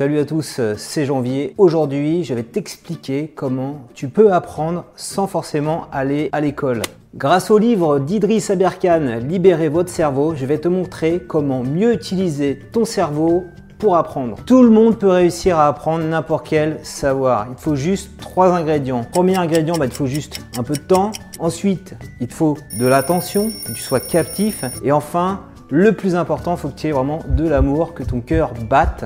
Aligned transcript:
Salut 0.00 0.18
à 0.18 0.24
tous, 0.24 0.62
c'est 0.78 1.04
Janvier. 1.04 1.52
Aujourd'hui, 1.58 2.24
je 2.24 2.32
vais 2.32 2.42
t'expliquer 2.42 3.30
comment 3.36 3.82
tu 3.92 4.08
peux 4.08 4.32
apprendre 4.32 4.86
sans 4.96 5.26
forcément 5.26 5.88
aller 5.92 6.30
à 6.32 6.40
l'école. 6.40 6.80
Grâce 7.14 7.50
au 7.50 7.58
livre 7.58 7.98
d'Idriss 7.98 8.48
Aberkan, 8.48 9.18
Libérez 9.20 9.68
votre 9.68 9.90
cerveau, 9.90 10.34
je 10.34 10.46
vais 10.46 10.56
te 10.56 10.68
montrer 10.68 11.20
comment 11.28 11.62
mieux 11.62 11.92
utiliser 11.92 12.58
ton 12.72 12.86
cerveau 12.86 13.44
pour 13.78 13.94
apprendre. 13.94 14.38
Tout 14.46 14.62
le 14.62 14.70
monde 14.70 14.98
peut 14.98 15.10
réussir 15.10 15.58
à 15.58 15.68
apprendre 15.68 16.02
n'importe 16.02 16.48
quel 16.48 16.78
savoir. 16.82 17.48
Il 17.50 17.62
faut 17.62 17.76
juste 17.76 18.16
trois 18.16 18.54
ingrédients. 18.54 19.04
Premier 19.04 19.36
ingrédient, 19.36 19.76
bah, 19.76 19.84
il 19.84 19.92
faut 19.92 20.06
juste 20.06 20.40
un 20.56 20.62
peu 20.62 20.76
de 20.76 20.80
temps. 20.80 21.12
Ensuite, 21.38 21.94
il 22.22 22.26
te 22.26 22.32
faut 22.32 22.56
de 22.78 22.86
l'attention, 22.86 23.50
que 23.66 23.72
tu 23.72 23.82
sois 23.82 24.00
captif. 24.00 24.64
Et 24.82 24.92
enfin, 24.92 25.40
le 25.68 25.92
plus 25.92 26.14
important, 26.14 26.54
il 26.54 26.58
faut 26.58 26.68
que 26.68 26.78
tu 26.78 26.86
aies 26.86 26.92
vraiment 26.92 27.18
de 27.28 27.46
l'amour, 27.46 27.92
que 27.92 28.02
ton 28.02 28.22
cœur 28.22 28.54
batte. 28.66 29.04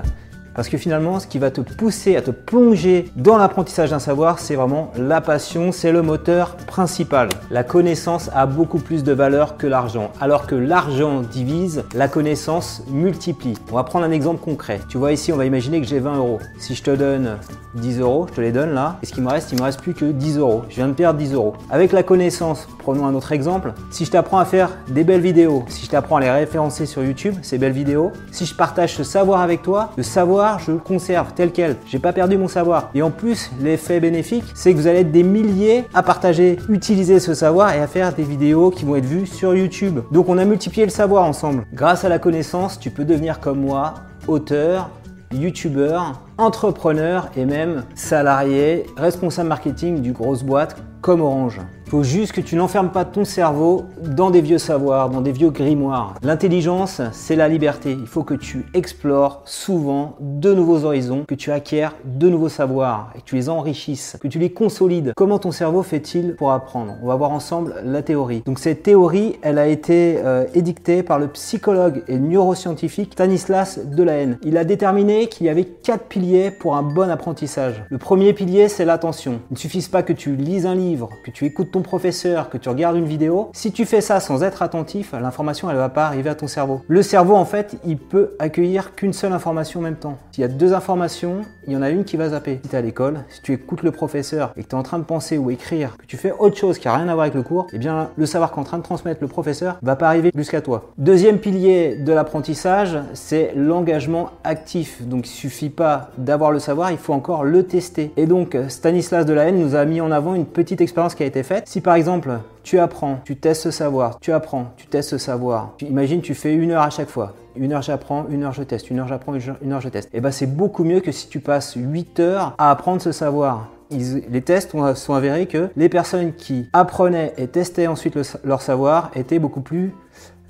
Parce 0.54 0.68
que 0.68 0.78
finalement, 0.78 1.18
ce 1.18 1.26
qui 1.26 1.38
va 1.38 1.50
te 1.50 1.60
pousser 1.60 2.16
à 2.16 2.22
te 2.22 2.30
plonger 2.30 3.10
dans 3.16 3.36
l'apprentissage 3.36 3.90
d'un 3.90 3.98
savoir, 3.98 4.38
c'est 4.38 4.54
vraiment 4.54 4.92
la 4.96 5.20
passion, 5.20 5.72
c'est 5.72 5.90
le 5.90 6.02
moteur 6.02 6.56
principal. 6.56 7.28
La 7.50 7.64
connaissance 7.64 8.30
a 8.34 8.46
beaucoup 8.46 8.78
plus 8.78 9.02
de 9.02 9.12
valeur 9.12 9.56
que 9.56 9.66
l'argent. 9.66 10.12
Alors 10.20 10.46
que 10.46 10.54
l'argent 10.54 11.22
divise, 11.22 11.84
la 11.94 12.06
connaissance 12.06 12.82
multiplie. 12.88 13.54
On 13.72 13.74
va 13.74 13.84
prendre 13.84 14.04
un 14.04 14.12
exemple 14.12 14.44
concret. 14.44 14.80
Tu 14.88 14.96
vois 14.96 15.12
ici, 15.12 15.32
on 15.32 15.36
va 15.36 15.44
imaginer 15.44 15.80
que 15.80 15.86
j'ai 15.86 15.98
20 15.98 16.18
euros. 16.18 16.38
Si 16.58 16.74
je 16.76 16.82
te 16.82 16.90
donne 16.90 17.38
10 17.74 18.00
euros, 18.00 18.26
je 18.30 18.34
te 18.34 18.40
les 18.40 18.52
donne 18.52 18.74
là. 18.74 18.98
Et 19.02 19.06
ce 19.06 19.12
qui 19.12 19.20
me 19.20 19.28
reste, 19.28 19.50
il 19.50 19.58
me 19.58 19.64
reste 19.64 19.80
plus 19.80 19.94
que 19.94 20.04
10 20.04 20.38
euros. 20.38 20.62
Je 20.68 20.76
viens 20.76 20.88
de 20.88 20.92
perdre 20.92 21.18
10 21.18 21.34
euros. 21.34 21.54
Avec 21.70 21.90
la 21.90 22.04
connaissance, 22.04 22.68
prenons 22.78 23.06
un 23.06 23.14
autre 23.14 23.32
exemple. 23.32 23.72
Si 23.90 24.04
je 24.04 24.12
t'apprends 24.12 24.38
à 24.38 24.44
faire 24.44 24.70
des 24.88 25.02
belles 25.02 25.20
vidéos, 25.20 25.64
si 25.66 25.84
je 25.84 25.90
t'apprends 25.90 26.16
à 26.16 26.20
les 26.20 26.30
référencer 26.30 26.86
sur 26.86 27.02
YouTube, 27.02 27.34
ces 27.42 27.58
belles 27.58 27.72
vidéos, 27.72 28.12
si 28.30 28.46
je 28.46 28.54
partage 28.54 28.94
ce 28.94 29.02
savoir 29.02 29.40
avec 29.40 29.62
toi, 29.62 29.90
le 29.96 30.02
savoir 30.04 30.43
je 30.58 30.72
le 30.72 30.78
conserve 30.78 31.32
tel 31.34 31.52
quel. 31.52 31.76
J'ai 31.86 31.98
pas 31.98 32.12
perdu 32.12 32.36
mon 32.36 32.48
savoir. 32.48 32.90
Et 32.94 33.02
en 33.02 33.10
plus, 33.10 33.50
l'effet 33.60 34.00
bénéfique, 34.00 34.44
c'est 34.54 34.72
que 34.72 34.78
vous 34.78 34.86
allez 34.86 35.00
être 35.00 35.12
des 35.12 35.22
milliers 35.22 35.84
à 35.94 36.02
partager, 36.02 36.58
utiliser 36.68 37.20
ce 37.20 37.34
savoir 37.34 37.74
et 37.74 37.80
à 37.80 37.86
faire 37.86 38.12
des 38.12 38.22
vidéos 38.22 38.70
qui 38.70 38.84
vont 38.84 38.96
être 38.96 39.04
vues 39.04 39.26
sur 39.26 39.54
YouTube. 39.54 40.00
Donc 40.10 40.28
on 40.28 40.38
a 40.38 40.44
multiplié 40.44 40.84
le 40.84 40.90
savoir 40.90 41.24
ensemble. 41.24 41.66
Grâce 41.72 42.04
à 42.04 42.08
la 42.08 42.18
connaissance, 42.18 42.78
tu 42.78 42.90
peux 42.90 43.04
devenir 43.04 43.40
comme 43.40 43.60
moi, 43.60 43.94
auteur, 44.26 44.90
youtubeur, 45.32 46.20
entrepreneur 46.38 47.28
et 47.36 47.44
même 47.44 47.84
salarié, 47.94 48.86
responsable 48.96 49.48
marketing 49.48 50.00
du 50.00 50.12
grosse 50.12 50.42
boîte 50.42 50.76
comme 51.04 51.20
Orange. 51.20 51.60
Faut 51.86 52.02
juste 52.02 52.32
que 52.32 52.40
tu 52.40 52.56
n'enfermes 52.56 52.88
pas 52.88 53.04
ton 53.04 53.26
cerveau 53.26 53.84
dans 54.02 54.30
des 54.30 54.40
vieux 54.40 54.56
savoirs, 54.56 55.10
dans 55.10 55.20
des 55.20 55.32
vieux 55.32 55.50
grimoires. 55.50 56.14
L'intelligence, 56.22 57.02
c'est 57.12 57.36
la 57.36 57.46
liberté. 57.46 57.92
Il 57.92 58.06
faut 58.06 58.22
que 58.22 58.32
tu 58.32 58.64
explores 58.72 59.42
souvent 59.44 60.16
de 60.18 60.54
nouveaux 60.54 60.84
horizons, 60.84 61.24
que 61.28 61.34
tu 61.34 61.52
acquiers 61.52 61.90
de 62.06 62.30
nouveaux 62.30 62.48
savoirs 62.48 63.12
et 63.14 63.20
que 63.20 63.26
tu 63.26 63.36
les 63.36 63.50
enrichisses, 63.50 64.16
que 64.18 64.28
tu 64.28 64.38
les 64.38 64.50
consolides. 64.50 65.12
Comment 65.14 65.38
ton 65.38 65.52
cerveau 65.52 65.82
fait-il 65.82 66.36
pour 66.36 66.52
apprendre? 66.52 66.94
On 67.02 67.08
va 67.08 67.16
voir 67.16 67.32
ensemble 67.32 67.74
la 67.84 68.02
théorie. 68.02 68.42
Donc 68.46 68.58
cette 68.58 68.82
théorie, 68.82 69.38
elle 69.42 69.58
a 69.58 69.66
été 69.66 70.16
euh, 70.24 70.46
édictée 70.54 71.02
par 71.02 71.18
le 71.18 71.28
psychologue 71.28 72.02
et 72.08 72.18
neuroscientifique 72.18 73.12
Stanislas 73.12 73.78
Delahaye. 73.84 74.38
Il 74.42 74.56
a 74.56 74.64
déterminé 74.64 75.26
qu'il 75.26 75.46
y 75.46 75.50
avait 75.50 75.64
quatre 75.64 76.06
piliers 76.06 76.50
pour 76.50 76.76
un 76.76 76.82
bon 76.82 77.10
apprentissage. 77.10 77.84
Le 77.90 77.98
premier 77.98 78.32
pilier, 78.32 78.68
c'est 78.68 78.86
l'attention. 78.86 79.40
Il 79.50 79.54
ne 79.54 79.58
suffit 79.58 79.86
pas 79.92 80.02
que 80.02 80.14
tu 80.14 80.34
lises 80.34 80.64
un 80.64 80.74
livre 80.74 80.93
que 81.22 81.30
tu 81.30 81.44
écoutes 81.44 81.70
ton 81.70 81.82
professeur, 81.82 82.50
que 82.50 82.58
tu 82.58 82.68
regardes 82.68 82.96
une 82.96 83.04
vidéo, 83.04 83.50
si 83.52 83.72
tu 83.72 83.84
fais 83.84 84.00
ça 84.00 84.20
sans 84.20 84.42
être 84.42 84.62
attentif, 84.62 85.12
l'information 85.12 85.70
elle 85.70 85.76
va 85.76 85.88
pas 85.88 86.06
arriver 86.06 86.30
à 86.30 86.34
ton 86.34 86.46
cerveau. 86.46 86.82
Le 86.88 87.02
cerveau 87.02 87.34
en 87.34 87.44
fait, 87.44 87.76
il 87.84 87.98
peut 87.98 88.34
accueillir 88.38 88.94
qu'une 88.94 89.12
seule 89.12 89.32
information 89.32 89.80
en 89.80 89.82
même 89.82 89.96
temps. 89.96 90.18
S'il 90.32 90.42
y 90.42 90.44
a 90.44 90.48
deux 90.48 90.72
informations, 90.72 91.42
il 91.66 91.72
y 91.72 91.76
en 91.76 91.82
a 91.82 91.90
une 91.90 92.04
qui 92.04 92.16
va 92.16 92.28
zapper. 92.30 92.60
Si 92.62 92.68
tu 92.68 92.74
es 92.74 92.78
à 92.78 92.82
l'école, 92.82 93.24
si 93.28 93.42
tu 93.42 93.52
écoutes 93.52 93.82
le 93.82 93.90
professeur 93.90 94.52
et 94.56 94.62
que 94.62 94.68
tu 94.68 94.74
es 94.74 94.78
en 94.78 94.82
train 94.82 94.98
de 94.98 95.04
penser 95.04 95.38
ou 95.38 95.50
écrire, 95.50 95.96
que 95.96 96.06
tu 96.06 96.16
fais 96.16 96.32
autre 96.32 96.56
chose 96.56 96.78
qui 96.78 96.88
a 96.88 96.94
rien 96.94 97.08
à 97.08 97.14
voir 97.14 97.22
avec 97.22 97.34
le 97.34 97.42
cours, 97.42 97.66
eh 97.72 97.78
bien 97.78 98.10
le 98.16 98.26
savoir 98.26 98.52
qu'en 98.52 98.64
train 98.64 98.78
de 98.78 98.82
transmettre 98.82 99.20
le 99.22 99.28
professeur 99.28 99.78
va 99.82 99.96
pas 99.96 100.08
arriver 100.08 100.30
jusqu'à 100.34 100.60
toi. 100.60 100.92
Deuxième 100.98 101.38
pilier 101.38 101.96
de 101.96 102.12
l'apprentissage, 102.12 102.98
c'est 103.14 103.52
l'engagement 103.56 104.30
actif. 104.44 105.02
Donc 105.02 105.26
il 105.26 105.32
suffit 105.32 105.70
pas 105.70 106.10
d'avoir 106.18 106.50
le 106.50 106.58
savoir, 106.58 106.90
il 106.90 106.98
faut 106.98 107.12
encore 107.12 107.44
le 107.44 107.62
tester. 107.64 108.12
Et 108.16 108.26
donc 108.26 108.56
Stanislas 108.68 109.26
Delahaye 109.26 109.52
nous 109.52 109.74
a 109.74 109.84
mis 109.84 110.00
en 110.00 110.10
avant 110.10 110.34
une 110.34 110.46
petite 110.46 110.80
expérience 110.84 111.14
qui 111.14 111.22
a 111.22 111.26
été 111.26 111.42
faite. 111.42 111.68
Si 111.68 111.80
par 111.80 111.94
exemple, 111.94 112.38
tu 112.62 112.78
apprends, 112.78 113.18
tu 113.24 113.36
testes 113.36 113.62
ce 113.62 113.70
savoir, 113.70 114.18
tu 114.20 114.32
apprends, 114.32 114.72
tu 114.76 114.86
testes 114.86 115.10
ce 115.10 115.18
savoir, 115.18 115.72
tu, 115.76 115.86
imagine 115.86 116.20
tu 116.20 116.34
fais 116.34 116.54
une 116.54 116.70
heure 116.70 116.82
à 116.82 116.90
chaque 116.90 117.08
fois. 117.08 117.34
Une 117.56 117.72
heure 117.72 117.82
j'apprends, 117.82 118.26
une 118.30 118.42
heure 118.42 118.52
je 118.52 118.62
teste, 118.62 118.90
une 118.90 118.98
heure 118.98 119.08
j'apprends, 119.08 119.34
une 119.34 119.72
heure 119.72 119.80
je 119.80 119.88
teste. 119.88 120.08
Et 120.08 120.18
eh 120.18 120.20
ben 120.20 120.30
c'est 120.30 120.46
beaucoup 120.46 120.84
mieux 120.84 121.00
que 121.00 121.12
si 121.12 121.28
tu 121.28 121.40
passes 121.40 121.74
8 121.76 122.20
heures 122.20 122.54
à 122.58 122.70
apprendre 122.70 123.00
ce 123.00 123.12
savoir. 123.12 123.68
les 123.90 124.42
tests 124.42 124.74
sont 124.94 125.14
avérés 125.14 125.46
que 125.46 125.68
les 125.76 125.88
personnes 125.88 126.32
qui 126.32 126.68
apprenaient 126.72 127.32
et 127.36 127.46
testaient 127.46 127.86
ensuite 127.86 128.18
leur 128.44 128.62
savoir 128.62 129.10
étaient 129.14 129.38
beaucoup 129.38 129.60
plus 129.60 129.92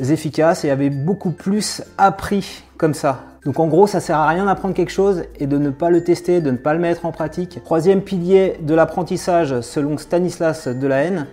efficaces 0.01 0.65
et 0.65 0.71
avaient 0.71 0.91
beaucoup 0.91 1.31
plus 1.31 1.83
appris 1.99 2.65
comme 2.77 2.95
ça. 2.95 3.21
Donc 3.45 3.61
en 3.61 3.67
gros, 3.67 3.87
ça 3.87 4.01
sert 4.01 4.19
à 4.19 4.27
rien 4.29 4.47
d'apprendre 4.47 4.75
quelque 4.75 4.93
chose 4.93 5.25
et 5.39 5.47
de 5.47 5.59
ne 5.59 5.71
pas 5.71 5.91
le 5.91 6.03
tester, 6.03 6.41
de 6.41 6.51
ne 6.51 6.57
pas 6.57 6.73
le 6.73 6.81
mettre 6.81 7.05
en 7.05 7.13
pratique. 7.13 7.63
Troisième 7.65 8.01
pilier 8.01 8.55
de 8.61 8.75
l'apprentissage 8.75 9.61
selon 9.61 9.99
Stanislas 9.99 10.69
Delahaye, 10.69 11.25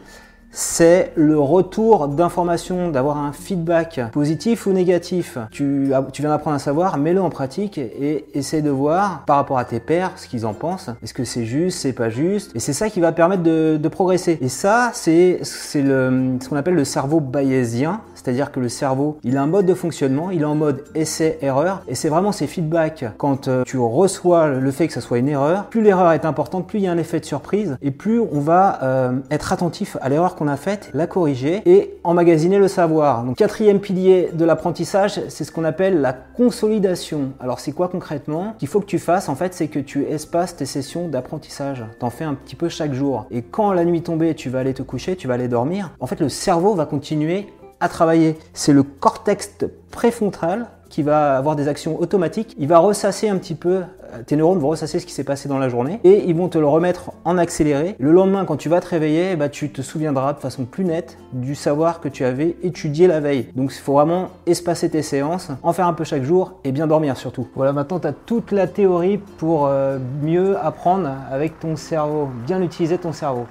c'est 0.53 1.13
le 1.15 1.39
retour 1.39 2.09
d'informations, 2.09 2.91
d'avoir 2.91 3.17
un 3.17 3.31
feedback 3.31 4.01
positif 4.11 4.65
ou 4.65 4.73
négatif. 4.73 5.37
Tu, 5.49 5.85
viens 5.85 6.29
d'apprendre 6.29 6.57
à 6.57 6.59
savoir, 6.59 6.97
mets-le 6.97 7.21
en 7.21 7.29
pratique 7.29 7.77
et 7.77 8.25
essaie 8.33 8.61
de 8.61 8.69
voir 8.69 9.23
par 9.25 9.37
rapport 9.37 9.57
à 9.57 9.63
tes 9.63 9.79
pairs 9.79 10.11
ce 10.17 10.27
qu'ils 10.27 10.45
en 10.45 10.53
pensent. 10.53 10.89
Est-ce 11.01 11.13
que 11.13 11.23
c'est 11.23 11.45
juste, 11.45 11.79
c'est 11.79 11.93
pas 11.93 12.09
juste? 12.09 12.51
Et 12.53 12.59
c'est 12.59 12.73
ça 12.73 12.89
qui 12.89 12.99
va 12.99 13.13
permettre 13.13 13.43
de 13.43 13.87
progresser. 13.87 14.37
Et 14.41 14.49
ça, 14.49 14.91
c'est 14.93 15.39
ce 15.43 16.49
qu'on 16.49 16.57
appelle 16.57 16.75
le 16.75 16.85
cerveau 16.85 17.21
bayésien, 17.21 18.01
c'est-à-dire 18.21 18.51
que 18.51 18.59
le 18.59 18.69
cerveau, 18.69 19.17
il 19.23 19.37
a 19.37 19.41
un 19.41 19.47
mode 19.47 19.65
de 19.65 19.73
fonctionnement, 19.73 20.29
il 20.29 20.41
est 20.41 20.45
en 20.45 20.55
mode 20.55 20.83
essai-erreur 20.93 21.81
et 21.87 21.95
c'est 21.95 22.09
vraiment 22.09 22.31
ces 22.31 22.47
feedbacks 22.47 23.05
quand 23.17 23.47
euh, 23.47 23.63
tu 23.65 23.77
reçois 23.77 24.47
le 24.47 24.71
fait 24.71 24.87
que 24.87 24.93
ça 24.93 25.01
soit 25.01 25.17
une 25.17 25.29
erreur, 25.29 25.65
plus 25.65 25.81
l'erreur 25.81 26.11
est 26.11 26.25
importante, 26.25 26.67
plus 26.67 26.79
il 26.79 26.83
y 26.83 26.87
a 26.87 26.91
un 26.91 26.97
effet 26.97 27.19
de 27.19 27.25
surprise 27.25 27.77
et 27.81 27.91
plus 27.91 28.19
on 28.19 28.39
va 28.39 28.79
euh, 28.83 29.13
être 29.31 29.53
attentif 29.53 29.97
à 30.01 30.09
l'erreur 30.09 30.35
a 30.41 30.57
faite, 30.57 30.89
la 30.93 31.07
corriger 31.07 31.61
et 31.65 31.93
emmagasiner 32.03 32.57
le 32.57 32.67
savoir. 32.67 33.23
Donc 33.23 33.37
quatrième 33.37 33.79
pilier 33.79 34.29
de 34.33 34.43
l'apprentissage, 34.43 35.21
c'est 35.29 35.43
ce 35.43 35.51
qu'on 35.51 35.63
appelle 35.63 36.01
la 36.01 36.13
consolidation. 36.13 37.31
Alors 37.39 37.59
c'est 37.59 37.71
quoi 37.71 37.87
concrètement? 37.87 38.55
Qu'il 38.57 38.67
faut 38.67 38.79
que 38.79 38.85
tu 38.85 38.99
fasses 38.99 39.29
en 39.29 39.35
fait, 39.35 39.53
c'est 39.53 39.67
que 39.67 39.79
tu 39.79 40.03
espaces 40.05 40.55
tes 40.55 40.65
sessions 40.65 41.07
d'apprentissage. 41.07 41.85
T'en 41.99 42.09
fais 42.09 42.23
un 42.23 42.33
petit 42.33 42.55
peu 42.55 42.69
chaque 42.69 42.93
jour. 42.93 43.25
Et 43.31 43.41
quand 43.41 43.71
la 43.71 43.85
nuit 43.85 44.01
tombée, 44.01 44.33
tu 44.33 44.49
vas 44.49 44.59
aller 44.59 44.73
te 44.73 44.83
coucher, 44.83 45.15
tu 45.15 45.27
vas 45.27 45.35
aller 45.35 45.47
dormir, 45.47 45.91
en 45.99 46.07
fait 46.07 46.19
le 46.19 46.29
cerveau 46.29 46.73
va 46.73 46.85
continuer 46.85 47.47
à 47.81 47.89
travailler. 47.89 48.37
C'est 48.53 48.73
le 48.73 48.83
cortex 48.83 49.51
préfrontal 49.91 50.69
qui 50.91 51.03
va 51.03 51.37
avoir 51.37 51.55
des 51.55 51.67
actions 51.67 51.99
automatiques. 51.99 52.53
Il 52.59 52.67
va 52.67 52.77
ressasser 52.77 53.29
un 53.29 53.37
petit 53.37 53.55
peu, 53.55 53.77
euh, 54.13 54.23
tes 54.25 54.35
neurones 54.35 54.59
vont 54.59 54.67
ressasser 54.67 54.99
ce 54.99 55.05
qui 55.05 55.13
s'est 55.13 55.23
passé 55.23 55.47
dans 55.47 55.57
la 55.57 55.69
journée 55.69 56.01
et 56.03 56.25
ils 56.25 56.35
vont 56.35 56.49
te 56.49 56.57
le 56.57 56.67
remettre 56.67 57.11
en 57.23 57.37
accéléré. 57.37 57.95
Le 57.97 58.11
lendemain, 58.11 58.43
quand 58.43 58.57
tu 58.57 58.67
vas 58.67 58.81
te 58.81 58.89
réveiller, 58.89 59.37
bah, 59.37 59.47
tu 59.47 59.71
te 59.71 59.81
souviendras 59.81 60.33
de 60.33 60.39
façon 60.39 60.65
plus 60.65 60.83
nette 60.83 61.17
du 61.31 61.55
savoir 61.55 62.01
que 62.01 62.09
tu 62.09 62.25
avais 62.25 62.57
étudié 62.61 63.07
la 63.07 63.21
veille. 63.21 63.47
Donc 63.55 63.71
il 63.73 63.79
faut 63.79 63.93
vraiment 63.93 64.29
espacer 64.45 64.89
tes 64.89 65.01
séances, 65.01 65.49
en 65.63 65.71
faire 65.71 65.87
un 65.87 65.93
peu 65.93 66.03
chaque 66.03 66.23
jour 66.23 66.59
et 66.65 66.73
bien 66.73 66.87
dormir 66.87 67.15
surtout. 67.15 67.47
Voilà, 67.55 67.71
maintenant 67.71 67.99
tu 67.99 68.07
as 68.07 68.13
toute 68.13 68.51
la 68.51 68.67
théorie 68.67 69.17
pour 69.37 69.67
euh, 69.67 69.97
mieux 70.21 70.57
apprendre 70.61 71.09
avec 71.31 71.57
ton 71.61 71.77
cerveau, 71.77 72.27
bien 72.45 72.61
utiliser 72.61 72.97
ton 72.97 73.13
cerveau. 73.13 73.45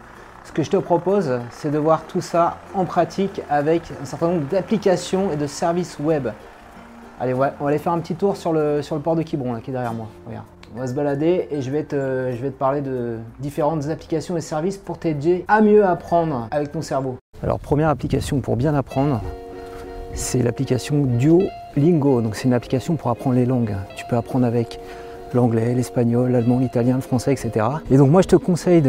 Ce 0.44 0.52
que 0.52 0.62
je 0.62 0.70
te 0.70 0.76
propose, 0.76 1.38
c'est 1.50 1.70
de 1.70 1.78
voir 1.78 2.04
tout 2.04 2.20
ça 2.20 2.56
en 2.74 2.84
pratique 2.84 3.42
avec 3.50 3.82
un 4.02 4.04
certain 4.04 4.28
nombre 4.28 4.48
d'applications 4.48 5.30
et 5.32 5.36
de 5.36 5.46
services 5.46 5.98
web. 5.98 6.28
Allez, 7.20 7.34
on 7.34 7.38
va, 7.38 7.52
aller 7.66 7.78
faire 7.78 7.92
un 7.92 8.00
petit 8.00 8.14
tour 8.14 8.36
sur 8.36 8.52
le, 8.52 8.80
sur 8.80 8.96
le 8.96 9.02
port 9.02 9.14
de 9.14 9.22
Quiberon, 9.22 9.60
qui 9.60 9.70
est 9.70 9.72
derrière 9.72 9.92
moi. 9.92 10.06
Regarde. 10.26 10.46
On 10.74 10.78
va 10.78 10.86
se 10.86 10.94
balader 10.94 11.48
et 11.50 11.62
je 11.62 11.70
vais, 11.70 11.82
te, 11.82 12.32
je 12.32 12.40
vais 12.40 12.50
te 12.50 12.58
parler 12.58 12.80
de 12.80 13.18
différentes 13.40 13.88
applications 13.88 14.36
et 14.36 14.40
services 14.40 14.78
pour 14.78 14.98
t'aider 14.98 15.44
à 15.48 15.60
mieux 15.60 15.84
apprendre 15.84 16.48
avec 16.52 16.70
ton 16.72 16.80
cerveau. 16.80 17.16
Alors, 17.42 17.58
première 17.58 17.88
application 17.88 18.40
pour 18.40 18.56
bien 18.56 18.74
apprendre, 18.74 19.20
c'est 20.14 20.42
l'application 20.42 21.04
Duolingo. 21.04 22.22
Donc, 22.22 22.36
c'est 22.36 22.44
une 22.44 22.54
application 22.54 22.96
pour 22.96 23.10
apprendre 23.10 23.36
les 23.36 23.46
langues. 23.46 23.74
Tu 23.96 24.04
peux 24.06 24.16
apprendre 24.16 24.46
avec 24.46 24.78
l'anglais, 25.34 25.74
l'espagnol, 25.74 26.30
l'allemand, 26.30 26.58
l'italien, 26.58 26.96
le 26.96 27.02
français, 27.02 27.32
etc. 27.32 27.66
Et 27.90 27.96
donc, 27.96 28.10
moi, 28.10 28.22
je 28.22 28.28
te 28.28 28.36
conseille 28.36 28.82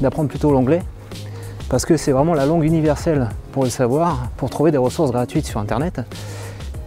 d'apprendre 0.00 0.28
plutôt 0.28 0.50
l'anglais 0.52 0.82
parce 1.68 1.86
que 1.86 1.96
c'est 1.96 2.12
vraiment 2.12 2.34
la 2.34 2.46
langue 2.46 2.64
universelle 2.64 3.28
pour 3.52 3.64
le 3.64 3.70
savoir, 3.70 4.28
pour 4.36 4.50
trouver 4.50 4.70
des 4.70 4.78
ressources 4.78 5.10
gratuites 5.10 5.46
sur 5.46 5.60
Internet. 5.60 6.00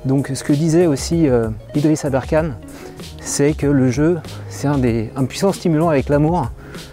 Donc 0.05 0.31
ce 0.33 0.43
que 0.43 0.53
disait 0.53 0.85
aussi 0.85 1.27
euh, 1.27 1.49
Idriss 1.75 2.05
Aberkan, 2.05 2.51
c'est 3.19 3.53
que 3.53 3.67
le 3.67 3.91
jeu, 3.91 4.19
c'est 4.49 4.67
un, 4.67 4.79
puissant 5.25 5.51
stimulant 5.51 5.89
avec 5.89 6.07
l'amour, 6.07 6.49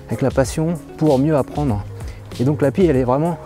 avec 0.08 0.22
la 0.22 0.30
passion, 0.30 0.74
pour 0.96 1.18
mieux 1.18 1.36
apprendre. 1.36 1.84
Et 2.40 2.44
donc 2.44 2.62
l'appli, 2.62 2.86
elle 2.86 2.96
est 2.96 3.04
vraiment, 3.04 3.38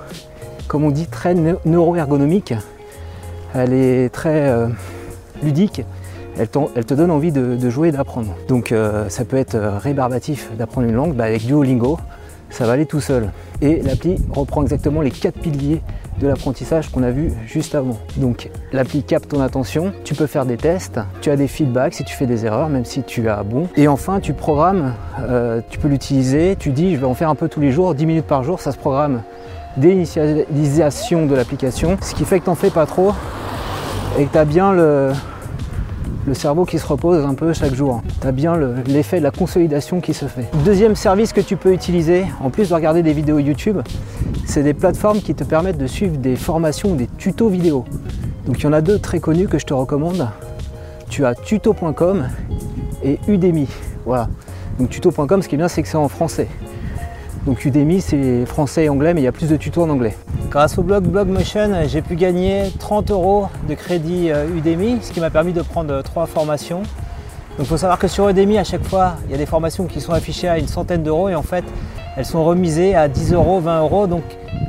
comme 0.68 0.84
on 0.84 0.90
dit, 0.90 1.06
très 1.06 1.34
neuro-ergonomique. 1.34 2.54
Elle 3.54 3.74
est 3.74 4.08
très 4.08 4.48
euh, 4.48 4.68
ludique. 5.42 5.82
Elle, 6.38 6.48
te 6.84 6.94
donne 6.94 7.10
envie 7.10 7.32
de, 7.32 7.70
jouer 7.70 7.88
et 7.88 7.92
d'apprendre. 7.92 8.34
Donc 8.48 8.72
euh, 8.72 9.08
ça 9.08 9.24
peut 9.24 9.36
être 9.36 9.54
euh, 9.54 9.78
rébarbatif 9.78 10.50
d'apprendre 10.56 10.88
une 10.88 10.94
langue, 10.94 11.14
bah, 11.14 11.24
avec 11.24 11.44
Duolingo, 11.44 11.98
ça 12.50 12.66
va 12.66 12.72
aller 12.72 12.86
tout 12.86 13.00
seul. 13.00 13.30
Et 13.60 13.82
l'appli 13.82 14.16
reprend 14.30 14.62
exactement 14.62 15.00
les 15.00 15.10
quatre 15.10 15.38
piliers 15.38 15.82
de 16.20 16.26
l'apprentissage 16.26 16.90
qu'on 16.90 17.02
a 17.02 17.10
vu 17.10 17.32
juste 17.46 17.74
avant. 17.74 17.98
Donc 18.16 18.50
l'appli 18.72 19.02
capte 19.02 19.28
ton 19.28 19.40
attention, 19.40 19.92
tu 20.04 20.14
peux 20.14 20.26
faire 20.26 20.46
des 20.46 20.56
tests, 20.56 21.00
tu 21.20 21.30
as 21.30 21.36
des 21.36 21.48
feedbacks 21.48 21.94
si 21.94 22.04
tu 22.04 22.14
fais 22.14 22.26
des 22.26 22.46
erreurs, 22.46 22.68
même 22.68 22.84
si 22.84 23.02
tu 23.02 23.28
as 23.28 23.42
bon. 23.42 23.68
Et 23.76 23.88
enfin, 23.88 24.20
tu 24.20 24.32
programmes, 24.32 24.94
euh, 25.20 25.60
tu 25.68 25.78
peux 25.78 25.88
l'utiliser, 25.88 26.56
tu 26.58 26.70
dis 26.70 26.94
je 26.94 27.00
vais 27.00 27.06
en 27.06 27.14
faire 27.14 27.28
un 27.28 27.34
peu 27.34 27.48
tous 27.48 27.60
les 27.60 27.70
jours, 27.70 27.94
10 27.94 28.06
minutes 28.06 28.26
par 28.26 28.42
jour, 28.42 28.60
ça 28.60 28.72
se 28.72 28.78
programme 28.78 29.22
d'initialisation 29.76 31.26
de 31.26 31.34
l'application, 31.34 31.98
ce 32.00 32.14
qui 32.14 32.24
fait 32.24 32.40
que 32.40 32.44
tu 32.44 32.50
n'en 32.50 32.56
fais 32.56 32.70
pas 32.70 32.86
trop 32.86 33.12
et 34.18 34.24
que 34.24 34.32
tu 34.32 34.38
as 34.38 34.44
bien 34.44 34.72
le, 34.72 35.12
le 36.28 36.34
cerveau 36.34 36.64
qui 36.64 36.78
se 36.78 36.86
repose 36.86 37.24
un 37.24 37.34
peu 37.34 37.52
chaque 37.52 37.74
jour. 37.74 38.02
Tu 38.20 38.26
as 38.26 38.32
bien 38.32 38.54
l'effet 38.86 39.18
de 39.18 39.22
la 39.22 39.30
consolidation 39.30 40.00
qui 40.00 40.12
se 40.12 40.26
fait. 40.26 40.44
Deuxième 40.64 40.94
service 40.94 41.32
que 41.32 41.40
tu 41.40 41.56
peux 41.56 41.72
utiliser, 41.72 42.26
en 42.40 42.50
plus 42.50 42.68
de 42.68 42.74
regarder 42.74 43.02
des 43.02 43.14
vidéos 43.14 43.38
YouTube, 43.38 43.78
c'est 44.44 44.62
des 44.62 44.74
plateformes 44.74 45.20
qui 45.20 45.34
te 45.34 45.42
permettent 45.42 45.78
de 45.78 45.86
suivre 45.86 46.18
des 46.18 46.36
formations 46.36 46.92
ou 46.92 46.96
des 46.96 47.06
tutos 47.06 47.48
vidéo. 47.48 47.84
Donc 48.46 48.60
il 48.60 48.64
y 48.64 48.66
en 48.66 48.72
a 48.74 48.82
deux 48.82 48.98
très 48.98 49.20
connus 49.20 49.48
que 49.48 49.58
je 49.58 49.64
te 49.64 49.74
recommande. 49.74 50.28
Tu 51.08 51.24
as 51.24 51.34
tuto.com 51.34 52.28
et 53.02 53.18
Udemy. 53.26 53.66
Voilà. 54.04 54.28
Donc 54.78 54.90
tuto.com, 54.90 55.42
ce 55.42 55.48
qui 55.48 55.54
est 55.54 55.58
bien, 55.58 55.68
c'est 55.68 55.82
que 55.82 55.88
c'est 55.88 55.96
en 55.96 56.08
français. 56.08 56.48
Donc 57.48 57.64
Udemy, 57.64 58.02
c'est 58.02 58.44
français 58.44 58.84
et 58.84 58.88
anglais, 58.90 59.14
mais 59.14 59.22
il 59.22 59.24
y 59.24 59.26
a 59.26 59.32
plus 59.32 59.48
de 59.48 59.56
tutos 59.56 59.80
en 59.80 59.88
anglais. 59.88 60.14
Grâce 60.50 60.76
au 60.76 60.82
blog 60.82 61.04
Blogmotion, 61.04 61.72
j'ai 61.86 62.02
pu 62.02 62.14
gagner 62.14 62.64
30 62.78 63.10
euros 63.10 63.46
de 63.66 63.72
crédit 63.72 64.30
euh, 64.30 64.54
Udemy, 64.54 64.98
ce 65.00 65.12
qui 65.12 65.20
m'a 65.20 65.30
permis 65.30 65.54
de 65.54 65.62
prendre 65.62 65.94
euh, 65.94 66.02
trois 66.02 66.26
formations. 66.26 66.80
Donc 66.80 67.60
il 67.60 67.64
faut 67.64 67.78
savoir 67.78 67.98
que 67.98 68.06
sur 68.06 68.28
Udemy, 68.28 68.58
à 68.58 68.64
chaque 68.64 68.84
fois, 68.84 69.14
il 69.24 69.30
y 69.30 69.34
a 69.34 69.38
des 69.38 69.46
formations 69.46 69.86
qui 69.86 70.02
sont 70.02 70.12
affichées 70.12 70.46
à 70.46 70.58
une 70.58 70.68
centaine 70.68 71.02
d'euros 71.02 71.30
et 71.30 71.34
en 71.34 71.42
fait, 71.42 71.64
elles 72.18 72.26
sont 72.26 72.44
remisées 72.44 72.94
à 72.94 73.08
10 73.08 73.32
euros, 73.32 73.60
20 73.60 73.80
euros. 73.80 74.06
Donc 74.06 74.24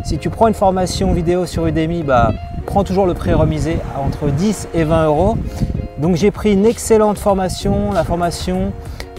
si 0.06 0.18
tu 0.18 0.30
prends 0.30 0.48
une 0.48 0.54
formation 0.54 1.12
vidéo 1.12 1.46
sur 1.46 1.68
Udemy, 1.68 2.04
bah, 2.04 2.32
prends 2.66 2.86
toujours 2.86 3.08
le 3.08 3.14
prix 3.14 3.34
remisé 3.34 3.76
entre 4.02 4.28
10 4.28 4.70
et 4.74 4.86
20 4.86 5.06
euros. 5.06 5.38
Donc 5.98 6.16
j'ai 6.16 6.32
pris 6.32 6.54
une 6.54 6.66
excellente 6.66 7.18
formation, 7.18 7.92
la 7.92 8.06
formation 8.06 8.72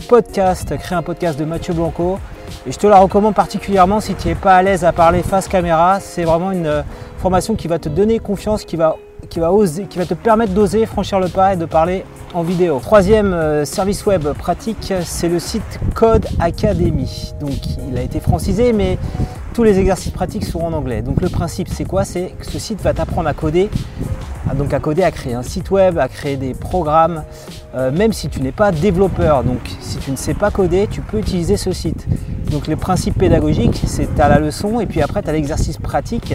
podcast, 0.09 0.75
créer 0.79 0.97
un 0.97 1.03
podcast 1.03 1.39
de 1.39 1.45
Mathieu 1.45 1.75
Blanco. 1.75 2.19
Et 2.67 2.73
je 2.73 2.79
te 2.79 2.87
la 2.87 2.99
recommande 2.99 3.35
particulièrement 3.35 4.01
si 4.01 4.15
tu 4.15 4.29
n'es 4.29 4.35
pas 4.35 4.57
à 4.57 4.63
l'aise 4.63 4.85
à 4.85 4.93
parler 4.93 5.23
face 5.23 5.49
caméra. 5.49 5.99
C'est 6.01 6.25
vraiment 6.25 6.51
une 6.51 6.67
euh, 6.67 6.83
formation 7.19 7.55
qui 7.55 7.69
va 7.69 7.79
te 7.79 7.89
donner 7.89 8.19
confiance, 8.19 8.65
qui 8.65 8.77
va, 8.77 8.97
qui 9.29 9.39
va, 9.41 9.51
te 9.51 10.15
permettre 10.15 10.53
d'oser 10.53 10.87
franchir 10.87 11.21
le 11.21 11.29
pas 11.29 11.55
et 11.55 11.57
de 11.57 11.65
parler 11.65 12.05
en 12.35 12.43
vidéo. 12.43 12.79
Troisième 12.81 13.33
euh, 13.33 13.65
service 13.65 14.05
web 14.07 14.29
pratique, 14.33 14.93
c'est 15.03 15.29
le 15.29 15.39
site 15.39 15.81
Code 15.95 16.27
Academy. 16.39 17.33
Donc 17.41 17.59
il 17.89 17.97
a 17.99 18.03
été 18.03 18.21
francisé, 18.21 18.73
mais 18.73 18.99
tous 19.55 19.65
les 19.65 19.79
exercices 19.79 20.13
pratiques 20.13 20.45
sont 20.45 20.61
en 20.61 20.73
anglais. 20.73 21.03
Donc 21.03 21.21
le 21.21 21.29
principe, 21.29 21.69
c'est 21.69 21.85
quoi? 21.85 22.05
C'est 22.05 22.35
que 22.39 22.47
ce 22.47 22.59
site 22.59 22.81
va 22.81 22.95
t'apprendre 22.95 23.29
à 23.29 23.35
coder 23.35 23.71
donc 24.55 24.73
à 24.73 24.81
coder, 24.81 25.03
à 25.03 25.11
créer 25.11 25.35
un 25.35 25.43
site 25.43 25.71
web, 25.71 25.99
à 25.99 26.09
créer 26.09 26.37
des 26.37 26.55
programmes, 26.55 27.25
euh, 27.75 27.91
même 27.91 28.13
si 28.13 28.29
tu 28.29 28.41
n'es 28.41 28.53
pas 28.53 28.73
développeur. 28.73 29.45
Donc 29.45 29.61
si 29.81 29.99
tu 29.99 30.11
ne 30.11 30.17
sais 30.17 30.35
pas 30.35 30.51
coder, 30.51 30.89
tu 30.91 31.01
peux 31.01 31.19
utiliser 31.19 31.57
ce 31.57 31.73
site. 31.73 32.07
Donc 32.51 32.67
les 32.67 32.77
principes 32.77 33.17
pédagogiques, 33.17 33.81
c'est 33.87 34.19
as 34.19 34.29
la 34.29 34.41
leçon 34.41 34.81
et 34.81 34.87
puis 34.87 35.03
après 35.03 35.23
tu 35.23 35.29
as 35.29 35.33
l'exercice 35.33 35.79
pratique 35.79 36.35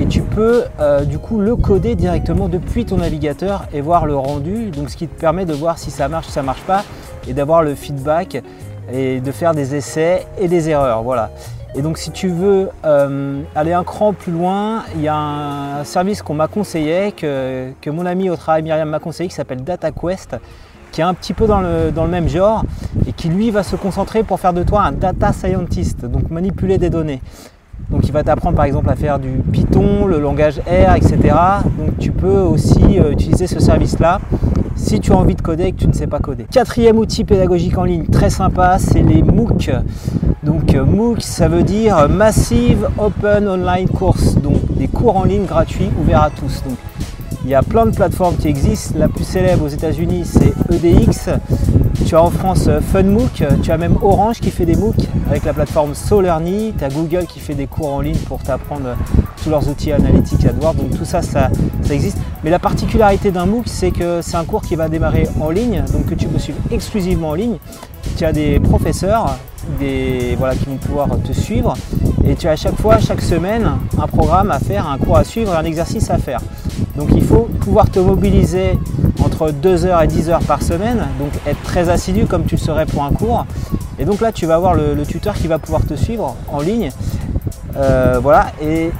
et 0.00 0.06
tu 0.06 0.22
peux 0.22 0.64
euh, 0.80 1.04
du 1.04 1.18
coup 1.18 1.40
le 1.40 1.56
coder 1.56 1.94
directement 1.94 2.48
depuis 2.48 2.86
ton 2.86 2.96
navigateur 2.96 3.66
et 3.72 3.82
voir 3.82 4.06
le 4.06 4.16
rendu. 4.16 4.70
Donc 4.70 4.88
ce 4.88 4.96
qui 4.96 5.08
te 5.08 5.20
permet 5.20 5.44
de 5.44 5.52
voir 5.52 5.78
si 5.78 5.90
ça 5.90 6.08
marche, 6.08 6.26
si 6.26 6.32
ça 6.32 6.42
marche 6.42 6.62
pas 6.62 6.84
et 7.28 7.34
d'avoir 7.34 7.62
le 7.62 7.74
feedback 7.74 8.42
et 8.90 9.20
de 9.20 9.32
faire 9.32 9.54
des 9.54 9.74
essais 9.74 10.26
et 10.38 10.48
des 10.48 10.70
erreurs. 10.70 11.02
Voilà. 11.02 11.30
Et 11.74 11.82
donc 11.82 11.98
si 11.98 12.10
tu 12.10 12.28
veux 12.28 12.70
euh, 12.84 13.42
aller 13.54 13.72
un 13.72 13.84
cran 13.84 14.12
plus 14.12 14.32
loin, 14.32 14.84
il 14.94 15.02
y 15.02 15.08
a 15.08 15.16
un 15.16 15.84
service 15.84 16.22
qu'on 16.22 16.34
m'a 16.34 16.48
conseillé, 16.48 17.12
que, 17.12 17.72
mon 17.86 18.06
ami 18.06 18.30
au 18.30 18.36
travail 18.36 18.62
Myriam 18.62 18.88
m'a 18.88 18.98
conseillé, 18.98 19.28
qui 19.28 19.34
s'appelle 19.34 19.64
DataQuest, 19.64 20.36
qui 20.92 21.00
est 21.00 21.04
un 21.04 21.14
petit 21.14 21.32
peu 21.32 21.46
dans 21.46 21.60
le, 21.60 22.08
même 22.08 22.28
genre 22.28 22.64
et 23.06 23.12
qui 23.12 23.28
lui 23.28 23.50
va 23.50 23.62
se 23.62 23.74
concentrer 23.74 24.22
pour 24.22 24.38
faire 24.38 24.52
de 24.52 24.62
toi 24.62 24.82
un 24.82 24.92
data 24.92 25.32
scientist, 25.32 26.04
donc 26.04 26.30
manipuler 26.30 26.78
des 26.78 26.90
données. 26.90 27.20
Donc 27.90 28.06
il 28.06 28.12
va 28.12 28.22
t'apprendre 28.22 28.56
par 28.56 28.66
exemple 28.66 28.90
à 28.90 28.96
faire 28.96 29.18
du 29.18 29.40
Python, 29.50 30.06
le 30.06 30.20
langage 30.20 30.60
R, 30.60 30.94
etc. 30.94 31.18
Donc 31.78 31.98
tu 31.98 32.12
peux 32.12 32.40
aussi 32.40 33.00
euh, 33.00 33.10
utiliser 33.10 33.46
ce 33.46 33.58
service-là 33.58 34.20
si 34.76 35.00
tu 35.00 35.12
as 35.12 35.16
envie 35.16 35.34
de 35.34 35.42
coder 35.42 35.64
et 35.64 35.72
que 35.72 35.78
tu 35.78 35.88
ne 35.88 35.92
sais 35.92 36.06
pas 36.06 36.18
coder. 36.18 36.46
Quatrième 36.50 36.98
outil 36.98 37.24
pédagogique 37.24 37.76
en 37.78 37.84
ligne 37.84 38.06
très 38.06 38.30
sympa, 38.30 38.78
c'est 38.78 39.02
les 39.02 39.22
MOOC. 39.22 39.70
Donc 40.42 40.74
euh, 40.74 40.84
MOOC, 40.84 41.22
ça 41.22 41.48
veut 41.48 41.62
dire 41.62 42.08
Massive 42.08 42.88
Open 42.98 43.48
Online 43.48 43.88
Course, 43.88 44.36
donc 44.36 44.60
des 44.76 44.88
cours 44.88 45.16
en 45.16 45.24
ligne 45.24 45.46
gratuits 45.46 45.90
ouverts 46.00 46.24
à 46.24 46.30
tous. 46.30 46.62
Il 47.44 47.50
y 47.50 47.54
a 47.54 47.62
plein 47.62 47.86
de 47.86 47.94
plateformes 47.94 48.36
qui 48.36 48.48
existent. 48.48 48.94
La 48.98 49.08
plus 49.08 49.24
célèbre 49.24 49.64
aux 49.64 49.68
États-Unis, 49.68 50.24
c'est 50.24 50.52
EDX. 50.74 51.30
Tu 52.06 52.16
as 52.16 52.22
en 52.22 52.30
France 52.30 52.66
euh, 52.68 52.80
FunMOOC, 52.80 53.44
tu 53.62 53.70
as 53.70 53.78
même 53.78 53.96
Orange 54.02 54.40
qui 54.40 54.50
fait 54.50 54.66
des 54.66 54.74
MOOC 54.74 54.96
avec 55.28 55.44
la 55.44 55.52
plateforme 55.52 55.94
Solearny, 55.94 56.74
tu 56.76 56.84
as 56.84 56.88
Google 56.88 57.26
qui 57.26 57.40
fait 57.40 57.54
des 57.54 57.66
cours 57.66 57.92
en 57.92 58.00
ligne 58.00 58.18
pour 58.26 58.42
t'apprendre 58.42 58.96
tous 59.42 59.50
leurs 59.50 59.68
outils 59.68 59.92
analytiques 59.92 60.44
AdWords, 60.44 60.74
donc 60.74 60.96
tout 60.96 61.04
ça, 61.04 61.22
ça, 61.22 61.50
existe. 61.90 62.18
Mais 62.44 62.50
la 62.50 62.58
particularité 62.58 63.30
d'un 63.30 63.46
MOOC, 63.46 63.64
c'est 63.66 63.90
que 63.92 64.20
c'est 64.20 64.36
un 64.36 64.44
cours 64.44 64.62
qui 64.62 64.76
va 64.76 64.88
démarrer 64.88 65.28
en 65.40 65.50
ligne, 65.50 65.84
donc 65.92 66.06
que 66.06 66.14
tu 66.14 66.26
peux 66.26 66.38
suivre 66.38 66.58
exclusivement 66.70 67.30
en 67.30 67.34
ligne. 67.34 67.58
Tu 68.16 68.24
as 68.24 68.32
des 68.32 68.58
professeurs 68.60 69.38
voilà, 70.38 70.54
qui 70.54 70.66
vont 70.66 70.76
pouvoir 70.76 71.08
te 71.24 71.32
suivre 71.32 71.74
et 72.24 72.36
tu 72.36 72.46
as 72.46 72.52
à 72.52 72.56
chaque 72.56 72.76
fois, 72.80 72.98
chaque 72.98 73.20
semaine, 73.20 73.68
un 73.98 74.06
programme 74.06 74.50
à 74.50 74.58
faire, 74.58 74.88
un 74.88 74.98
cours 74.98 75.16
à 75.16 75.24
suivre, 75.24 75.54
un 75.56 75.64
exercice 75.64 76.10
à 76.10 76.18
faire. 76.18 76.40
Donc 76.96 77.08
il 77.14 77.24
faut 77.24 77.48
pouvoir 77.60 77.90
te 77.90 77.98
mobiliser 77.98 78.78
entre 79.24 79.50
2 79.50 79.86
heures 79.86 80.02
et 80.02 80.06
10 80.06 80.30
heures 80.30 80.42
par 80.42 80.62
semaine, 80.62 81.06
donc 81.18 81.30
être 81.46 81.62
très 81.62 81.88
assidu 81.88 82.26
comme 82.26 82.44
tu 82.44 82.56
le 82.56 82.60
serais 82.60 82.86
pour 82.86 83.02
un 83.02 83.10
cours. 83.10 83.46
Et 83.98 84.04
donc 84.04 84.20
là, 84.20 84.32
tu 84.32 84.46
vas 84.46 84.54
avoir 84.54 84.74
le, 84.74 85.04
tuteur 85.04 85.34
qui 85.34 85.48
va 85.48 85.58
pouvoir 85.58 85.84
te 85.84 85.94
suivre 85.94 86.36
en 86.48 86.60
ligne. 86.60 86.90
Euh, 87.76 88.18
voilà, 88.22 88.46
et 88.60 88.90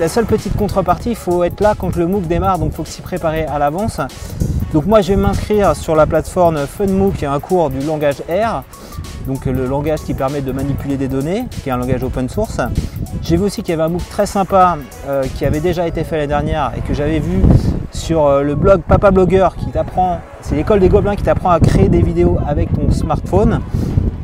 la 0.00 0.08
seule 0.08 0.26
petite 0.26 0.56
contrepartie, 0.56 1.10
il 1.10 1.16
faut 1.16 1.44
être 1.44 1.60
là 1.60 1.74
quand 1.78 1.96
le 1.96 2.06
MOOC 2.06 2.26
démarre, 2.26 2.58
donc 2.58 2.70
il 2.72 2.76
faut 2.76 2.84
s'y 2.84 3.02
préparer 3.02 3.44
à 3.44 3.58
l'avance. 3.58 4.00
Donc 4.72 4.86
moi, 4.86 5.00
je 5.00 5.08
vais 5.08 5.16
m'inscrire 5.16 5.74
sur 5.74 5.96
la 5.96 6.06
plateforme 6.06 6.66
FunMOOC, 6.66 7.24
un 7.24 7.40
cours 7.40 7.70
du 7.70 7.80
langage 7.80 8.22
R 8.28 8.62
donc 9.30 9.46
le 9.46 9.64
langage 9.64 10.00
qui 10.00 10.12
permet 10.12 10.40
de 10.40 10.50
manipuler 10.50 10.96
des 10.96 11.06
données, 11.06 11.44
qui 11.62 11.68
est 11.68 11.72
un 11.72 11.76
langage 11.76 12.02
open 12.02 12.28
source. 12.28 12.60
J'ai 13.22 13.36
vu 13.36 13.44
aussi 13.44 13.62
qu'il 13.62 13.70
y 13.70 13.74
avait 13.74 13.84
un 13.84 13.88
MOOC 13.88 14.08
très 14.08 14.26
sympa 14.26 14.76
euh, 15.06 15.22
qui 15.36 15.44
avait 15.44 15.60
déjà 15.60 15.86
été 15.86 16.02
fait 16.02 16.16
l'année 16.16 16.26
dernière 16.26 16.72
et 16.76 16.80
que 16.80 16.94
j'avais 16.94 17.20
vu 17.20 17.40
sur 17.92 18.26
euh, 18.26 18.42
le 18.42 18.56
blog 18.56 18.80
Papa 18.80 19.12
Blogueur 19.12 19.54
qui 19.54 19.66
t'apprend, 19.66 20.18
c'est 20.40 20.56
l'école 20.56 20.80
des 20.80 20.88
gobelins 20.88 21.14
qui 21.14 21.22
t'apprend 21.22 21.50
à 21.50 21.60
créer 21.60 21.88
des 21.88 22.02
vidéos 22.02 22.38
avec 22.44 22.72
ton 22.72 22.90
smartphone. 22.90 23.60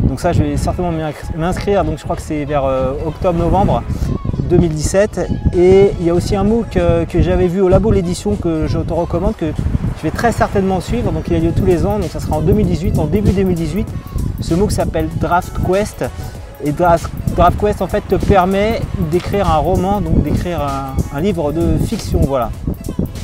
Donc 0.00 0.18
ça 0.18 0.32
je 0.32 0.42
vais 0.42 0.56
certainement 0.56 0.90
m'inscrire, 1.36 1.84
donc 1.84 1.98
je 1.98 2.02
crois 2.02 2.16
que 2.16 2.22
c'est 2.22 2.44
vers 2.44 2.64
euh, 2.64 2.90
octobre-novembre 3.06 3.84
2017. 4.50 5.30
Et 5.56 5.92
il 6.00 6.06
y 6.06 6.10
a 6.10 6.14
aussi 6.14 6.34
un 6.34 6.42
MOOC 6.42 6.78
que 7.08 7.22
j'avais 7.22 7.46
vu 7.46 7.60
au 7.60 7.68
Labo 7.68 7.92
l'édition 7.92 8.34
que 8.34 8.66
je 8.66 8.80
te 8.80 8.92
recommande, 8.92 9.36
que 9.36 9.52
je 9.98 10.02
vais 10.02 10.10
très 10.10 10.32
certainement 10.32 10.80
suivre. 10.80 11.12
Donc 11.12 11.28
il 11.28 11.36
a 11.36 11.38
lieu 11.38 11.52
tous 11.56 11.64
les 11.64 11.86
ans, 11.86 12.00
donc 12.00 12.10
ça 12.10 12.18
sera 12.18 12.38
en 12.38 12.40
2018, 12.40 12.98
en 12.98 13.06
début 13.06 13.30
2018. 13.30 13.86
Ce 14.40 14.54
MOOC 14.54 14.72
s'appelle 14.72 15.08
Draft 15.20 15.52
Quest. 15.66 16.04
Et 16.64 16.72
Draft, 16.72 17.10
Quest 17.60 17.82
en 17.82 17.86
fait 17.86 18.02
te 18.08 18.14
permet 18.14 18.80
d'écrire 19.10 19.50
un 19.50 19.58
roman, 19.58 20.00
donc 20.00 20.22
d'écrire 20.22 20.66
un, 21.14 21.20
livre 21.20 21.52
de 21.52 21.76
fiction, 21.78 22.20
voilà. 22.20 22.50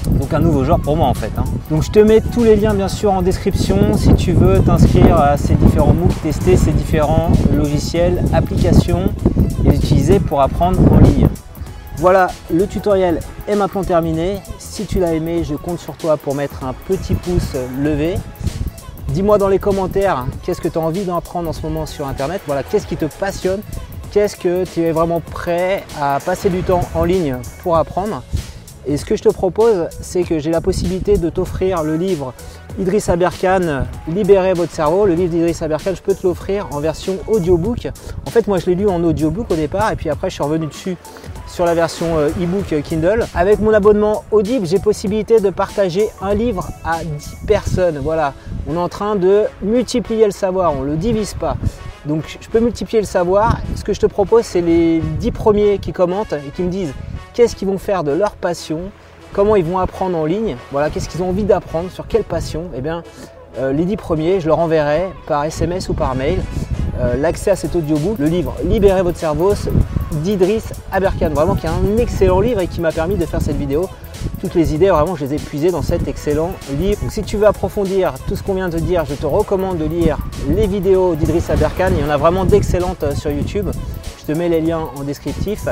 Donc 0.06 0.32
un 0.34 0.38
nouveau 0.38 0.64
genre 0.64 0.80
pour 0.80 0.96
moi 0.96 1.06
en 1.06 1.14
fait. 1.14 1.32
Hein. 1.38 1.44
Donc 1.70 1.82
je 1.82 1.90
te 1.90 1.98
mets 1.98 2.20
tous 2.20 2.44
les 2.44 2.56
liens 2.56 2.74
bien 2.74 2.88
sûr 2.88 3.12
en 3.12 3.22
description 3.22 3.96
si 3.96 4.14
tu 4.14 4.32
veux 4.32 4.60
t'inscrire 4.60 5.16
à 5.16 5.36
ces 5.36 5.54
différents 5.54 5.94
MOOC, 5.94 6.22
tester 6.22 6.56
ces 6.56 6.72
différents 6.72 7.30
logiciels, 7.54 8.22
applications 8.32 9.12
et 9.64 9.70
les 9.70 9.76
utiliser 9.76 10.20
pour 10.20 10.40
apprendre 10.40 10.78
en 10.92 10.98
ligne. 10.98 11.28
Voilà, 11.96 12.28
le 12.52 12.66
tutoriel 12.66 13.20
est 13.46 13.54
maintenant 13.54 13.84
terminé. 13.84 14.40
Si 14.58 14.86
tu 14.86 14.98
l'as 14.98 15.14
aimé, 15.14 15.44
je 15.44 15.54
compte 15.54 15.78
sur 15.78 15.96
toi 15.96 16.16
pour 16.16 16.34
mettre 16.34 16.64
un 16.64 16.74
petit 16.88 17.14
pouce 17.14 17.54
levé. 17.80 18.16
Dis-moi 19.12 19.36
dans 19.36 19.48
les 19.48 19.58
commentaires 19.58 20.24
qu'est-ce 20.42 20.62
que 20.62 20.68
tu 20.68 20.78
as 20.78 20.80
envie 20.80 21.04
d'apprendre 21.04 21.46
en 21.46 21.52
ce 21.52 21.60
moment 21.60 21.84
sur 21.84 22.06
Internet. 22.08 22.40
Voilà, 22.46 22.62
qu'est-ce 22.62 22.86
qui 22.86 22.96
te 22.96 23.04
passionne 23.04 23.60
Qu'est-ce 24.10 24.36
que 24.36 24.64
tu 24.64 24.80
es 24.80 24.90
vraiment 24.90 25.20
prêt 25.20 25.84
à 26.00 26.18
passer 26.24 26.48
du 26.48 26.62
temps 26.62 26.80
en 26.94 27.04
ligne 27.04 27.36
pour 27.62 27.76
apprendre 27.76 28.22
Et 28.86 28.96
ce 28.96 29.04
que 29.04 29.14
je 29.14 29.22
te 29.22 29.28
propose, 29.28 29.88
c'est 30.00 30.22
que 30.22 30.38
j'ai 30.38 30.50
la 30.50 30.62
possibilité 30.62 31.18
de 31.18 31.28
t'offrir 31.28 31.82
le 31.82 31.96
livre 31.96 32.32
Idriss 32.78 33.10
Aberkan, 33.10 33.84
Libérez 34.08 34.54
votre 34.54 34.72
cerveau. 34.72 35.04
Le 35.04 35.12
livre 35.12 35.30
d'Idriss 35.30 35.60
Aberkan, 35.60 35.94
je 35.94 36.00
peux 36.00 36.14
te 36.14 36.26
l'offrir 36.26 36.68
en 36.70 36.80
version 36.80 37.18
audiobook. 37.28 37.88
En 38.26 38.30
fait, 38.30 38.46
moi, 38.46 38.56
je 38.58 38.66
l'ai 38.66 38.74
lu 38.74 38.88
en 38.88 39.04
audiobook 39.04 39.50
au 39.50 39.56
départ, 39.56 39.92
et 39.92 39.96
puis 39.96 40.08
après, 40.08 40.30
je 40.30 40.34
suis 40.36 40.42
revenu 40.42 40.68
dessus 40.68 40.96
sur 41.46 41.66
la 41.66 41.74
version 41.74 42.16
euh, 42.16 42.30
e-book 42.40 42.82
Kindle. 42.82 43.26
Avec 43.34 43.60
mon 43.60 43.74
abonnement 43.74 44.24
Audible, 44.30 44.66
j'ai 44.66 44.78
possibilité 44.78 45.38
de 45.38 45.50
partager 45.50 46.08
un 46.22 46.32
livre 46.32 46.70
à 46.82 47.04
10 47.04 47.46
personnes. 47.46 47.98
Voilà, 48.02 48.32
on 48.66 48.74
est 48.74 48.78
en 48.78 48.88
train 48.88 49.16
de 49.16 49.44
multiplier 49.62 50.24
le 50.24 50.30
savoir, 50.30 50.74
on 50.74 50.82
ne 50.82 50.90
le 50.90 50.96
divise 50.96 51.34
pas. 51.34 51.56
Donc 52.06 52.38
je 52.40 52.48
peux 52.48 52.60
multiplier 52.60 53.00
le 53.00 53.06
savoir. 53.06 53.58
Ce 53.76 53.84
que 53.84 53.92
je 53.92 54.00
te 54.00 54.06
propose, 54.06 54.44
c'est 54.44 54.60
les 54.60 55.00
10 55.00 55.30
premiers 55.32 55.78
qui 55.78 55.92
commentent 55.92 56.32
et 56.32 56.50
qui 56.54 56.62
me 56.62 56.70
disent 56.70 56.92
qu'est-ce 57.34 57.56
qu'ils 57.56 57.68
vont 57.68 57.78
faire 57.78 58.04
de 58.04 58.12
leur 58.12 58.32
passion, 58.32 58.80
comment 59.32 59.56
ils 59.56 59.64
vont 59.64 59.78
apprendre 59.78 60.16
en 60.18 60.24
ligne, 60.24 60.56
voilà, 60.70 60.90
qu'est-ce 60.90 61.08
qu'ils 61.08 61.22
ont 61.22 61.28
envie 61.28 61.44
d'apprendre, 61.44 61.90
sur 61.90 62.06
quelle 62.06 62.24
passion. 62.24 62.70
Eh 62.76 62.80
bien, 62.80 63.02
euh, 63.58 63.72
les 63.72 63.84
10 63.84 63.96
premiers, 63.96 64.40
je 64.40 64.46
leur 64.46 64.58
enverrai 64.58 65.10
par 65.26 65.44
SMS 65.44 65.88
ou 65.88 65.94
par 65.94 66.14
mail 66.14 66.38
euh, 67.00 67.16
l'accès 67.16 67.50
à 67.50 67.56
cet 67.56 67.74
audiobook, 67.74 68.18
le 68.18 68.26
livre 68.26 68.54
Libérez 68.64 69.02
votre 69.02 69.18
cerveau 69.18 69.54
d'Idriss 70.22 70.72
Aberkan. 70.92 71.30
Vraiment 71.30 71.54
qui 71.54 71.66
est 71.66 71.70
un 71.70 71.96
excellent 71.98 72.40
livre 72.40 72.60
et 72.60 72.66
qui 72.66 72.80
m'a 72.80 72.92
permis 72.92 73.16
de 73.16 73.26
faire 73.26 73.40
cette 73.40 73.56
vidéo. 73.56 73.88
Toutes 74.42 74.56
les 74.56 74.74
idées, 74.74 74.90
vraiment, 74.90 75.14
je 75.14 75.24
les 75.24 75.34
ai 75.34 75.36
puisées 75.36 75.70
dans 75.70 75.82
cet 75.82 76.08
excellent 76.08 76.50
livre. 76.76 77.00
Donc, 77.00 77.12
si 77.12 77.22
tu 77.22 77.36
veux 77.36 77.46
approfondir 77.46 78.14
tout 78.26 78.34
ce 78.34 78.42
qu'on 78.42 78.54
vient 78.54 78.68
de 78.68 78.80
dire, 78.80 79.04
je 79.04 79.14
te 79.14 79.24
recommande 79.24 79.78
de 79.78 79.84
lire 79.84 80.18
les 80.48 80.66
vidéos 80.66 81.14
d'Idriss 81.14 81.48
Aberkan. 81.48 81.90
Il 81.96 82.04
y 82.04 82.04
en 82.04 82.10
a 82.10 82.16
vraiment 82.16 82.44
d'excellentes 82.44 83.04
euh, 83.04 83.14
sur 83.14 83.30
YouTube. 83.30 83.70
Je 84.18 84.32
te 84.32 84.36
mets 84.36 84.48
les 84.48 84.60
liens 84.60 84.80
en 84.96 85.04
descriptif. 85.04 85.68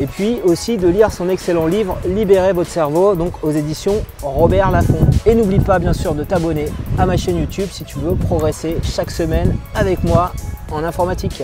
Et 0.00 0.06
puis 0.06 0.38
aussi 0.42 0.78
de 0.78 0.88
lire 0.88 1.12
son 1.12 1.28
excellent 1.28 1.66
livre 1.66 1.98
Libérez 2.06 2.54
votre 2.54 2.70
cerveau, 2.70 3.14
donc 3.14 3.44
aux 3.44 3.50
éditions 3.50 3.96
Robert 4.22 4.70
Laffont. 4.70 5.06
Et 5.26 5.34
n'oublie 5.34 5.60
pas 5.60 5.78
bien 5.78 5.92
sûr 5.92 6.14
de 6.14 6.24
t'abonner 6.24 6.70
à 6.98 7.04
ma 7.04 7.18
chaîne 7.18 7.36
YouTube 7.36 7.68
si 7.70 7.84
tu 7.84 7.98
veux 7.98 8.14
progresser 8.14 8.78
chaque 8.84 9.10
semaine 9.10 9.54
avec 9.74 10.02
moi 10.02 10.32
en 10.72 10.82
informatique. 10.82 11.42